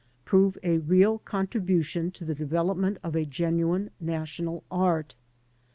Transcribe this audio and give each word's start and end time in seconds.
—^prove 0.25 0.57
a 0.63 0.79
real 0.79 1.19
contribution 1.19 2.09
to 2.09 2.25
the 2.25 2.33
develop 2.33 2.75
ment 2.75 2.97
of 3.03 3.15
a 3.15 3.23
genuine 3.23 3.91
national 4.01 4.63
art. 4.71 5.13